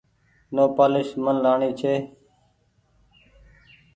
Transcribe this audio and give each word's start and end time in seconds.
نوپآليس 0.55 1.09
من 1.23 1.35
لآڻي 1.43 1.69
ڇي۔ 1.79 1.95